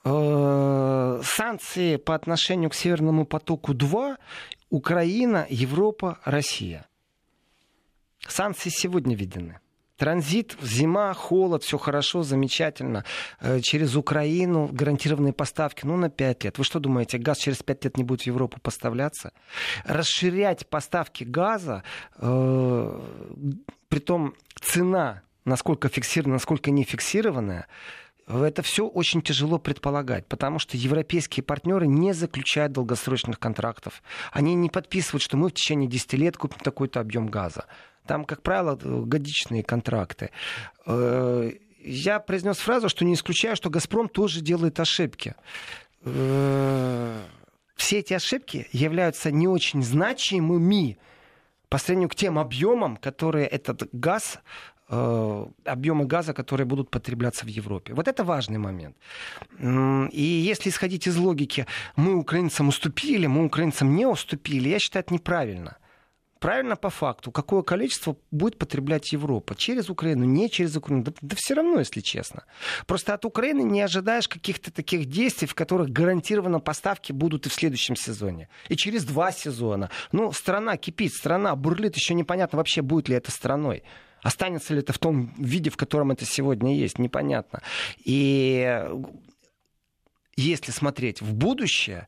[0.03, 4.17] санкции по отношению к Северному потоку-2
[4.69, 6.85] Украина, Европа, Россия.
[8.27, 9.59] Санкции сегодня введены.
[9.97, 13.03] Транзит, зима, холод, все хорошо, замечательно.
[13.41, 16.57] Э, через Украину гарантированные поставки, ну, на 5 лет.
[16.57, 19.33] Вы что думаете, газ через 5 лет не будет в Европу поставляться?
[19.83, 21.83] Расширять поставки газа,
[22.15, 23.01] э,
[23.89, 27.67] притом цена, насколько фиксирована, насколько не фиксированная,
[28.29, 34.03] это все очень тяжело предполагать, потому что европейские партнеры не заключают долгосрочных контрактов.
[34.31, 37.65] Они не подписывают, что мы в течение 10 лет купим такой-то объем газа.
[38.05, 40.29] Там, как правило, годичные контракты.
[40.85, 45.35] Э, я произнес фразу, что не исключаю, что «Газпром» тоже делает ошибки.
[46.03, 47.19] Э,
[47.75, 50.97] все эти ошибки являются не очень значимыми
[51.69, 57.49] по сравнению к тем объемам, которые этот газ э, объемы газа, которые будут потребляться в
[57.49, 57.93] Европе.
[57.93, 58.95] Вот это важный момент.
[59.59, 65.13] И если исходить из логики, мы украинцам уступили, мы украинцам не уступили, я считаю, это
[65.13, 65.77] неправильно
[66.39, 69.55] правильно по факту, какое количество будет потреблять Европа.
[69.55, 71.03] Через Украину, не через Украину.
[71.03, 72.43] Да, да все равно, если честно.
[72.87, 77.53] Просто от Украины не ожидаешь каких-то таких действий, в которых гарантированно поставки будут и в
[77.53, 78.47] следующем сезоне.
[78.69, 79.89] И через два сезона.
[80.11, 83.83] Ну, страна кипит, страна бурлит, еще непонятно вообще, будет ли это страной.
[84.21, 87.61] Останется ли это в том виде, в котором это сегодня есть, непонятно.
[88.03, 88.83] И
[90.35, 92.07] если смотреть в будущее,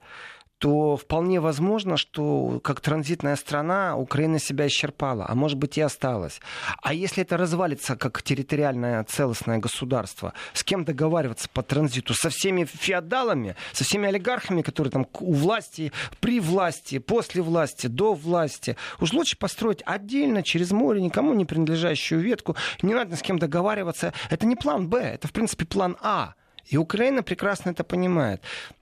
[0.62, 6.40] то вполне возможно, что как транзитная страна Украина себя исчерпала, а может быть и осталась.
[6.84, 12.14] А если это развалится как территориальное целостное государство, с кем договариваться по транзиту?
[12.14, 18.14] Со всеми феодалами, со всеми олигархами, которые там у власти, при власти, после власти, до
[18.14, 18.78] власти.
[19.00, 22.56] Уж лучше построить отдельно, через море, никому не принадлежащую ветку.
[22.84, 24.14] Не надо с кем договариваться.
[24.30, 26.36] Это не план Б, это, в принципе, план А.
[26.68, 28.42] И Украина прекрасно это понимает.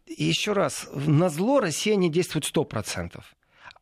[0.10, 3.22] Еще раз, на зло Россия не действует 100%.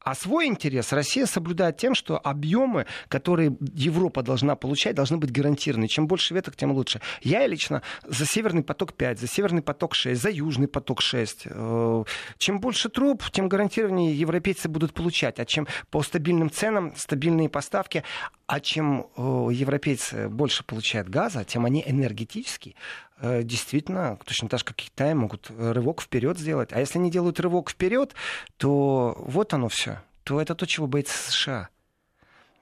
[0.07, 5.89] А свой интерес Россия соблюдает тем, что объемы, которые Европа должна получать, должны быть гарантированы.
[5.89, 7.01] Чем больше веток, тем лучше.
[7.21, 11.47] Я лично за Северный поток 5, за Северный поток 6, за Южный поток 6.
[11.47, 12.03] Э,
[12.37, 15.41] чем больше труб, тем гарантированнее европейцы будут получать.
[15.41, 18.05] А чем по стабильным ценам, стабильные поставки,
[18.47, 22.75] а чем э, европейцы больше получают газа, тем они энергетически
[23.19, 26.71] Э, действительно, точно так же, как Китай, могут рывок вперед сделать.
[26.71, 28.13] А если они делают рывок вперед,
[28.57, 30.01] то вот оно все.
[30.23, 31.69] То это то, чего боится США.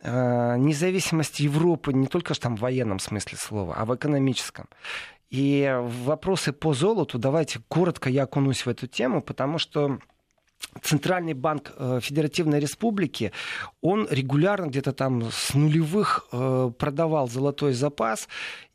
[0.02, 4.68] Э, независимость Европы не только там в военном смысле слова, а в экономическом.
[5.30, 10.00] И вопросы по золоту, давайте коротко я окунусь в эту тему, потому что
[10.82, 13.32] Центральный банк э, Федеративной Республики,
[13.82, 16.28] он регулярно где-то там с нулевых
[16.78, 18.28] продавал золотой запас,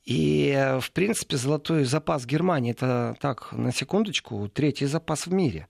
[0.04, 5.68] и, в принципе, золотой запас Германии, это так, на секундочку, третий запас в мире.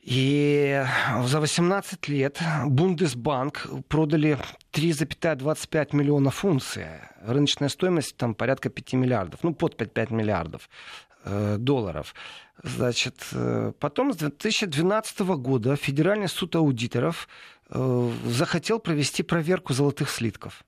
[0.00, 0.84] И
[1.24, 4.38] за 18 лет Бундесбанк продали
[4.72, 6.86] 3,25 миллиона унций.
[7.20, 10.70] Рыночная стоимость там порядка 5 миллиардов, ну под 5, 5 миллиардов
[11.07, 12.14] э, долларов.
[12.62, 17.28] Значит, э, потом с 2012 года Федеральный суд аудиторов
[17.70, 20.64] э, захотел провести проверку золотых слитков.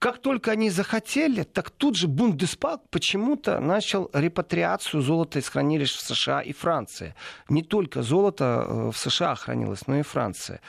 [0.00, 6.00] Как только они захотели, так тут же Бундеспак почему-то начал репатриацию золота из хранилищ в
[6.00, 7.14] США и Франции.
[7.48, 10.60] Не только золото э, в США хранилось, но и Франция.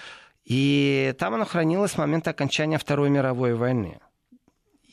[0.46, 4.00] И там оно хранилось с момента окончания Второй мировой войны.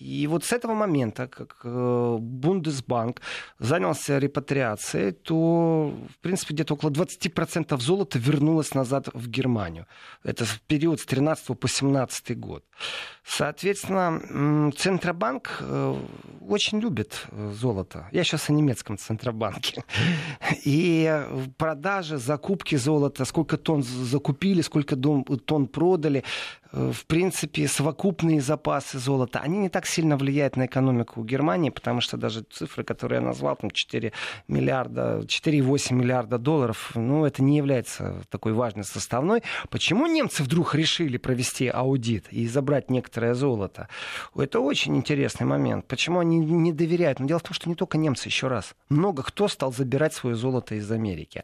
[0.01, 3.21] И вот с этого момента, как э, Бундесбанк
[3.59, 9.87] занялся репатриацией, то, в принципе, где-то около 20% золота вернулось назад в Германию.
[10.23, 12.65] Это в период с 13 по 17 год.
[13.25, 15.97] Соответственно, Центробанк э,
[16.41, 18.09] очень любит э, золото.
[18.13, 19.85] Я сейчас о немецком Центробанке.
[20.65, 21.23] И
[21.57, 26.25] продажи, закупки золота, сколько тонн закупили, сколько тонн продали,
[26.73, 32.17] в принципе, совокупные запасы золота, они не так сильно влияют на экономику Германии, потому что
[32.17, 34.13] даже цифры, которые я назвал, там 4
[34.49, 39.43] миллиарда, 4,8 миллиарда долларов, ну, это не является такой важной составной.
[39.71, 43.89] Почему немцы вдруг решили провести аудит и забрать некоторое золото?
[44.37, 45.87] Это очень интересный момент.
[45.87, 47.21] Почему они не доверяют?
[47.21, 48.75] Но дело в том, что не только немцы, еще раз.
[48.89, 51.43] Много кто стал забирать свое золото из Америки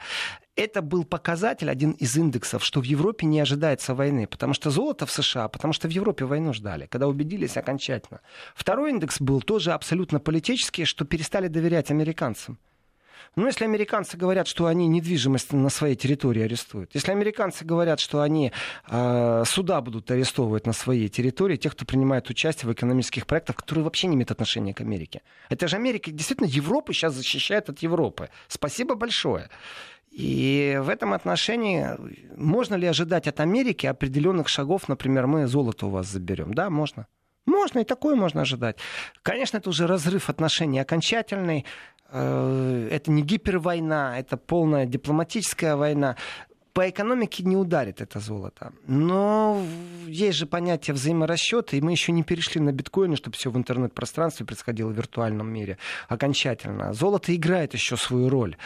[0.57, 5.07] это был показатель, один из индексов, что в Европе не ожидается войны, потому что золото
[5.07, 8.21] в США, потому что в Европе войну ждали, когда убедились окончательно.
[8.55, 12.59] Второй индекс был тоже абсолютно политический, что перестали доверять американцам.
[13.37, 18.20] Ну, если американцы говорят, что они недвижимость на своей территории арестуют, если американцы говорят, что
[18.20, 18.53] они
[18.88, 23.85] э, суда будут арестовывать на своей территории тех, кто принимает участие в экономических проектах, которые
[23.85, 25.23] вообще не имеют отношения к Америке.
[25.49, 28.31] Это же Америка, действительно, Европа сейчас защищает от Европы.
[28.49, 29.51] Спасибо большое.
[30.11, 31.88] И в этом отношении
[32.37, 36.55] можно ли ожидать от Америки определенных шагов, например, мы золото у вас заберем?
[36.55, 37.09] Да, можно.
[37.47, 38.79] Можно, и такое можно ожидать.
[39.23, 41.66] Конечно, это уже разрыв отношений окончательный.
[42.16, 46.16] Э, это не гипервойна, это полная дипломатическая война.
[46.72, 48.72] По экономике не ударит это золото.
[48.87, 49.61] Но
[50.07, 54.46] есть же понятие взаиморасчета, и мы еще не перешли на биткоины, чтобы все в интернет-пространстве
[54.46, 56.92] происходило в виртуальном мире окончательно.
[56.92, 58.57] Золото играет еще свою роль.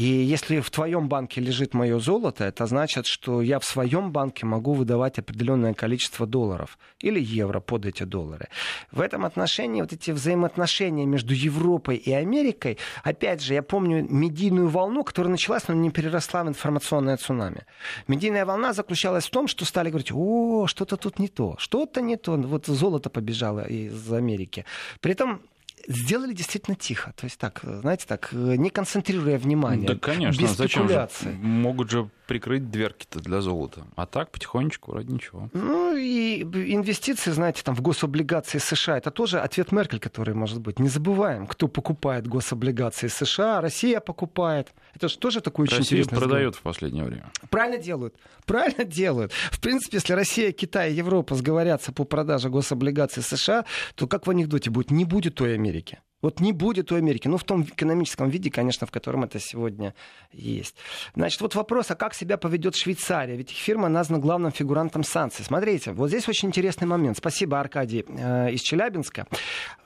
[0.00, 4.46] И если в твоем банке лежит мое золото, это значит, что я в своем банке
[4.46, 8.48] могу выдавать определенное количество долларов или евро под эти доллары.
[8.92, 14.70] В этом отношении вот эти взаимоотношения между Европой и Америкой, опять же, я помню медийную
[14.70, 17.66] волну, которая началась, но не переросла в информационное цунами.
[18.08, 22.16] Медийная волна заключалась в том, что стали говорить, о, что-то тут не то, что-то не
[22.16, 24.64] то, вот золото побежало из Америки.
[25.02, 25.42] При этом
[25.88, 27.12] сделали действительно тихо.
[27.16, 29.86] То есть так, знаете, так, не концентрируя внимание.
[29.86, 31.08] Да, конечно, без зачем же?
[31.40, 33.88] Могут же прикрыть дверки-то для золота.
[33.96, 35.50] А так потихонечку, ради ничего.
[35.52, 40.78] Ну и инвестиции, знаете, там в гособлигации США, это тоже ответ Меркель, который может быть.
[40.78, 44.68] Не забываем, кто покупает гособлигации США, Россия покупает.
[44.94, 47.32] Это же тоже такой очень Россия интересный продает в последнее время.
[47.50, 48.14] Правильно делают.
[48.46, 49.32] Правильно делают.
[49.32, 53.64] В принципе, если Россия, Китай и Европа сговорятся по продаже гособлигаций США,
[53.96, 54.92] то как в анекдоте будет?
[54.92, 55.98] Не будет той Америки.
[56.22, 57.28] Вот не будет у Америки.
[57.28, 59.94] Ну, в том экономическом виде, конечно, в котором это сегодня
[60.32, 60.76] есть.
[61.14, 63.36] Значит, вот вопрос, а как себя поведет Швейцария?
[63.36, 65.44] Ведь их фирма названа главным фигурантом санкций.
[65.44, 67.16] Смотрите, вот здесь очень интересный момент.
[67.16, 69.26] Спасибо, Аркадий э, из Челябинска.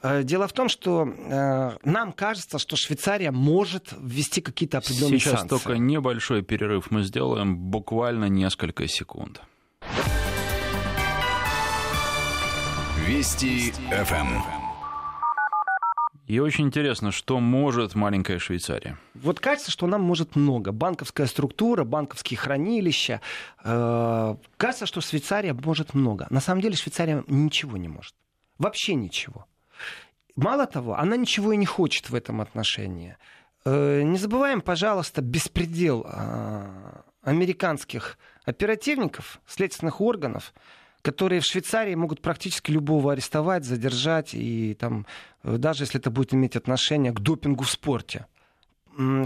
[0.03, 5.41] Э, дело в том, что э, нам кажется, что Швейцария может ввести какие-то определенные Сейчас
[5.41, 5.49] санкции.
[5.49, 9.41] только небольшой перерыв мы сделаем, буквально несколько секунд.
[13.07, 14.64] Вести ФМ.
[16.27, 18.97] И очень интересно, что может маленькая Швейцария.
[19.15, 20.73] Вот кажется, что нам может много.
[20.73, 23.21] Банковская структура, банковские хранилища.
[23.63, 26.27] Э, кажется, что Швейцария может много.
[26.31, 28.15] На самом деле Швейцария ничего не может.
[28.57, 29.47] Вообще ничего.
[30.35, 33.17] Мало того, она ничего и не хочет в этом отношении.
[33.67, 40.55] Э, не забываем, пожалуйста, беспредел э, американских оперативников, следственных органов,
[41.05, 45.07] которые в Швейцарии могут практически любого арестовать, задержать, и там,
[45.43, 48.25] э, даже если это будет иметь отношение к допингу в спорте.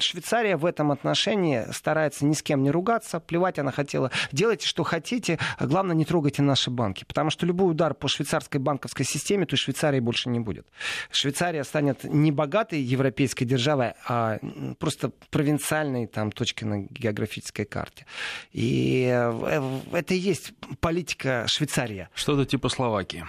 [0.01, 4.11] Швейцария в этом отношении старается ни с кем не ругаться, плевать она хотела.
[4.33, 7.05] Делайте, что хотите, главное, не трогайте наши банки.
[7.05, 10.67] Потому что любой удар по швейцарской банковской системе, то Швейцарии больше не будет.
[11.11, 14.39] Швейцария станет не богатой европейской державой, а
[14.79, 18.07] просто провинциальной там, точкой на географической карте.
[18.53, 22.09] И э, это и есть политика Швейцарии.
[22.15, 23.25] Что-то типа Словакии.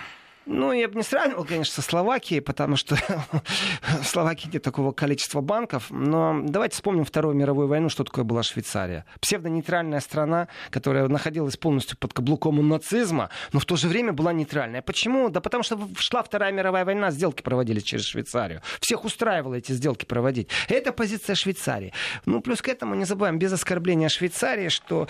[0.52, 2.98] Ну, я бы не сравнивал, конечно, со Словакией, потому что
[4.02, 5.86] в Словакии нет такого количества банков.
[5.92, 9.06] Но давайте вспомним Вторую мировую войну, что такое была Швейцария.
[9.22, 14.34] Псевдонейтральная страна, которая находилась полностью под каблуком у нацизма, но в то же время была
[14.34, 14.82] нейтральная.
[14.82, 15.30] Почему?
[15.30, 18.64] Да потому что шла Вторая мировая война, сделки проводились через Швейцарию.
[18.80, 20.50] Всех устраивало эти сделки проводить.
[20.68, 21.94] Это позиция Швейцарии.
[22.26, 25.08] Ну, плюс к этому не забываем, без оскорбления Швейцарии, что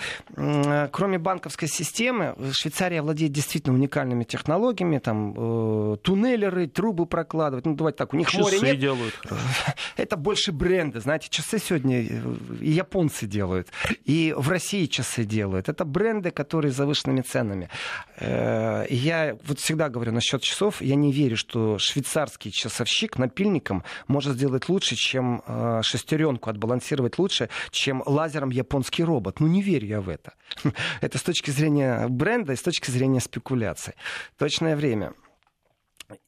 [0.92, 7.66] кроме банковской системы, Швейцария владеет действительно уникальными технологиями, там там э, туннелеры, трубы прокладывать.
[7.66, 8.78] Ну, давайте так, у них часы моря нет.
[8.78, 9.14] делают.
[9.96, 11.00] Это больше бренды.
[11.00, 13.68] Знаете, часы сегодня и японцы делают,
[14.04, 15.68] и в России часы делают.
[15.68, 17.68] Это бренды, которые с завышенными ценами.
[18.16, 24.34] Э, Я вот всегда говорю насчет часов, я не верю, что швейцарский часовщик напильником может
[24.34, 29.40] сделать лучше, чем э, шестеренку отбалансировать лучше, чем лазером японский робот.
[29.40, 30.32] Ну, не верю я в это.
[31.00, 33.94] Это с точки зрения бренда и с точки зрения спекуляций.
[34.38, 35.12] Точное время.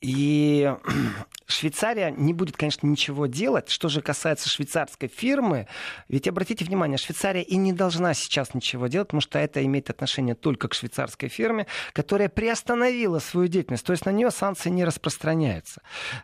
[0.01, 0.73] И
[1.47, 3.69] Швейцария не будет, конечно, ничего делать.
[3.71, 5.69] Что же касается швейцарской фирмы,
[6.09, 10.35] ведь обратите внимание, Швейцария и не должна сейчас ничего делать, потому что это имеет отношение
[10.35, 13.85] только к швейцарской фирме, которая приостановила свою деятельность.
[13.85, 15.83] То есть на нее санкции не распространяются.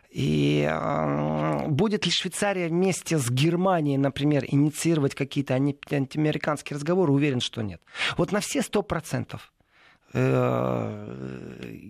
[0.09, 7.61] И э, будет ли Швейцария вместе с Германией, например, инициировать какие-то антиамериканские разговоры, уверен, что
[7.61, 7.81] нет.
[8.17, 9.51] Вот на все сто процентов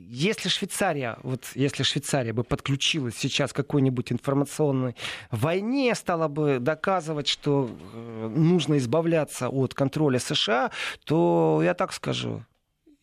[0.09, 4.95] если Швейцария, вот если Швейцария бы подключилась сейчас к какой-нибудь информационной
[5.31, 7.69] войне, стала бы доказывать, что
[8.35, 10.71] нужно избавляться от контроля США,
[11.05, 12.43] то я так скажу,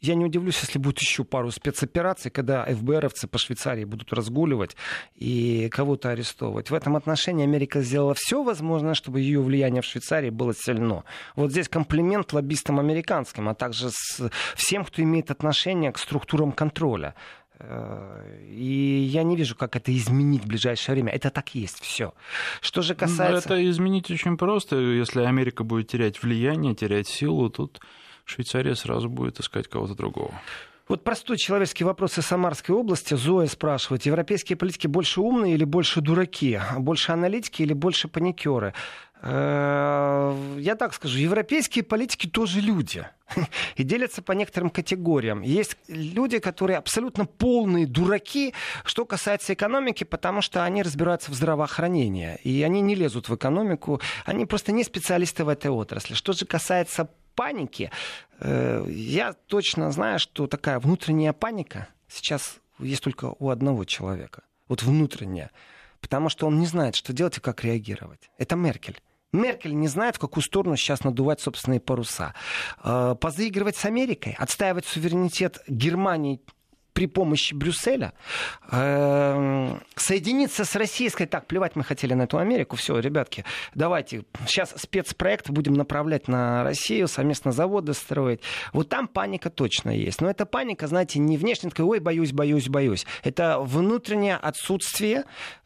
[0.01, 4.77] я не удивлюсь, если будет еще пару спецопераций, когда ФБРовцы по Швейцарии будут разгуливать
[5.15, 6.71] и кого-то арестовывать.
[6.71, 11.05] В этом отношении Америка сделала все возможное, чтобы ее влияние в Швейцарии было сильно.
[11.35, 17.15] Вот здесь комплимент лоббистам американским, а также с всем, кто имеет отношение к структурам контроля.
[17.59, 21.13] Э, и я не вижу, как это изменить в ближайшее время.
[21.13, 22.13] Это так есть все.
[22.61, 23.49] Что же касается...
[23.49, 24.77] Это изменить очень просто.
[24.77, 27.81] Если Америка будет терять влияние, терять силу, тут
[28.27, 30.35] Швейцария сразу будет искать кого-то другого.
[30.89, 33.15] Вот простой человеческий вопрос из Самарской области.
[33.15, 36.61] Зоя спрашивает, европейские политики больше умные или больше дураки?
[36.77, 38.73] Больше аналитики или больше паникеры?
[39.23, 43.07] Э, я так скажу, европейские политики тоже люди.
[43.77, 45.43] И делятся по некоторым категориям.
[45.43, 48.55] Есть люди, которые абсолютно полные дураки,
[48.85, 52.39] что касается экономики, потому что они разбираются в здравоохранении.
[52.45, 54.01] И они не лезут в экономику.
[54.25, 56.15] Они просто не специалисты в этой отрасли.
[56.15, 57.93] Что же касается паники,
[58.41, 64.43] э, я точно знаю, что такая внутренняя паника сейчас есть только у одного человека.
[64.69, 65.51] Вот внутренняя.
[66.01, 68.31] Потому что он не знает, что делать и как реагировать.
[68.39, 69.01] Это Меркель.
[69.33, 72.35] Меркель не знает, в какую сторону сейчас надувать собственные паруса.
[72.83, 76.41] Э, позаигрывать с Америкой, отстаивать суверенитет Германии
[76.97, 78.15] при помощи Брюсселя
[78.73, 83.45] э, соединиться с Россией, сказать, так, плевать мы хотели на эту Америку, все, ребятки,
[83.75, 88.41] давайте, сейчас спецпроект будем направлять на Россию, совместно заводы строить.
[88.73, 90.23] Вот там паника точно есть.
[90.23, 93.05] Но эта паника, знаете, не внешне, такая, ой, боюсь, боюсь, боюсь.
[93.25, 95.25] Это внутреннее отсутствие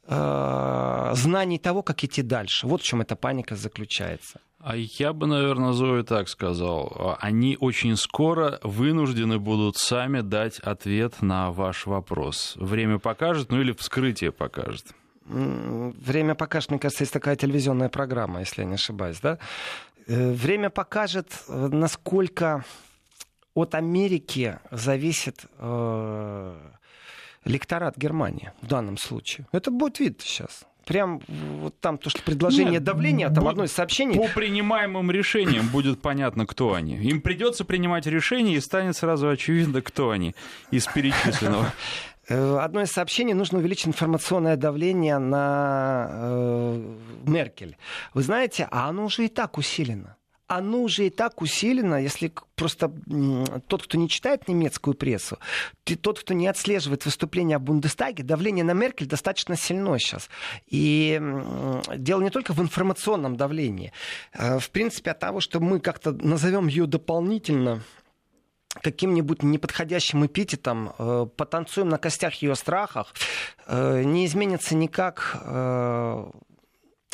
[0.08, 2.66] э, знаний того, как идти дальше.
[2.66, 4.40] Вот в чем эта паника заключается.
[4.62, 7.16] А я бы, наверное, Зои так сказал.
[7.18, 12.56] Они очень скоро вынуждены будут сами дать ответ на ваш вопрос.
[12.56, 14.84] Время покажет, ну или вскрытие покажет.
[15.24, 19.38] Время покажет, мне кажется, есть такая телевизионная программа, если я не ошибаюсь, да?
[20.06, 22.64] Э, время покажет, э, насколько
[23.54, 26.56] от Америки зависит э,
[27.44, 29.46] лекторат Германии в данном случае.
[29.52, 33.72] Это будет видно сейчас прям вот там то, что предложение Нет, давления, там одно из
[33.72, 34.16] сообщений.
[34.16, 36.96] По принимаемым решениям будет понятно, кто они.
[36.96, 40.34] Им придется принимать решения, и станет сразу очевидно, кто они
[40.70, 41.72] из перечисленного.
[42.28, 47.76] Э, одно из сообщений нужно увеличить информационное давление на э, Меркель.
[48.14, 50.16] Вы знаете, а оно уже и так усилено
[50.50, 52.92] оно уже и так усилено, если просто
[53.68, 55.38] тот, кто не читает немецкую прессу,
[56.00, 60.28] тот, кто не отслеживает выступления о Бундестаге, давление на Меркель достаточно сильно сейчас.
[60.66, 61.22] И
[61.96, 63.92] дело не только в информационном давлении.
[64.32, 67.84] Э, в принципе, от того, что мы как-то назовем ее дополнительно
[68.82, 73.14] каким-нибудь неподходящим эпитетом, э, потанцуем на костях ее страхах,
[73.68, 75.36] э, не изменится никак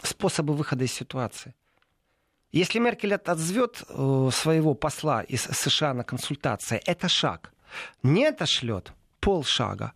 [0.03, 1.55] способы выхода из ситуации.
[2.53, 7.53] Если Меркель отозвет э, своего посла из США на консультации, это шаг.
[8.03, 9.93] Не отошлет полшага.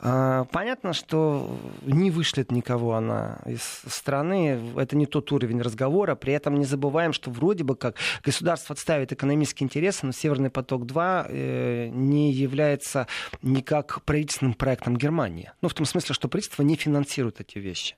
[0.00, 4.60] Э, понятно, что не вышлет никого она из страны.
[4.76, 6.14] Это не тот уровень разговора.
[6.14, 11.26] При этом не забываем, что вроде бы как государство отставит экономические интересы, но Северный поток-2
[11.28, 13.06] э, не является
[13.42, 15.50] никак правительственным проектом Германии.
[15.62, 17.96] Ну, в том смысле, что правительство не финансирует эти вещи.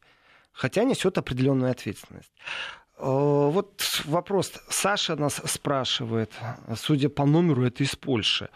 [0.52, 2.32] Хотя несет определенную ответственность.
[3.00, 4.52] Э, вот вопрос.
[4.68, 6.32] Саша нас спрашивает,
[6.76, 8.48] судя по номеру, это из Польши.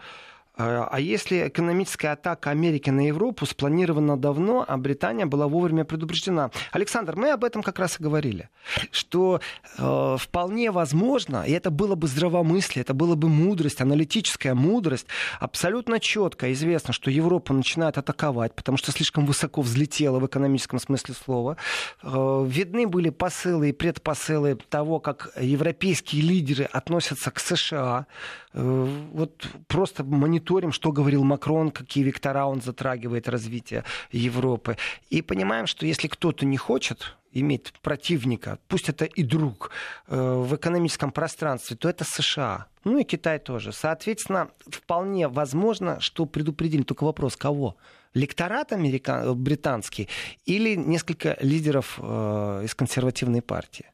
[0.57, 6.51] Э, а если экономическая атака Америки на Европу спланирована давно, а Британия была вовремя предупреждена?
[6.71, 8.49] Александр, мы об этом как раз и говорили,
[8.91, 9.41] что
[9.77, 15.07] э, вполне возможно, и это было бы здравомыслие, это было бы мудрость, аналитическая мудрость,
[15.39, 21.13] абсолютно четко известно, что Европа начинает атаковать, потому что слишком высоко взлетела в экономическом смысле
[21.13, 21.57] слова.
[22.03, 28.07] Э, видны были посылы и предпосылы того, как европейские лидеры относятся к США.
[28.55, 34.77] Э, вот просто мониторим, что говорил Макрон, какие вектора он затрагивает развитие Европы.
[35.09, 39.71] И понимаем, что если кто-то не хочет иметь противника, пусть это и друг
[40.07, 42.67] э, в экономическом пространстве, то это США.
[42.85, 43.73] Ну и Китай тоже.
[43.73, 46.83] Соответственно, вполне возможно, что предупредили.
[46.83, 47.75] Только вопрос, кого?
[48.13, 49.35] Лекторат американ...
[49.35, 50.07] британский
[50.45, 53.85] или несколько лидеров э, из консервативной партии?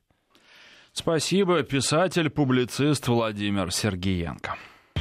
[0.94, 4.56] Спасибо, писатель, публицист Владимир Сергеенко.